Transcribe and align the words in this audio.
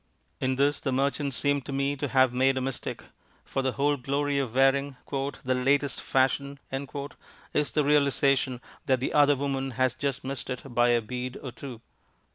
In 0.39 0.55
this 0.55 0.79
the 0.79 0.91
merchant 0.91 1.31
seemed 1.35 1.63
to 1.67 1.71
me 1.71 1.95
to 1.97 2.07
have 2.07 2.33
made 2.33 2.57
a 2.57 2.59
mistake; 2.59 3.03
for 3.45 3.61
the 3.61 3.73
whole 3.73 3.97
glory 3.97 4.39
of 4.39 4.55
wearing 4.55 4.97
"The 5.07 5.53
Latest 5.53 6.01
Fashion" 6.01 6.57
is 7.53 7.71
the 7.73 7.83
realization 7.83 8.61
that 8.87 8.99
the 8.99 9.13
other 9.13 9.35
woman 9.35 9.69
has 9.77 9.93
just 9.93 10.23
missed 10.23 10.49
it 10.49 10.63
by 10.73 10.89
a 10.89 11.01
bead 11.03 11.37
or 11.43 11.51
two. 11.51 11.81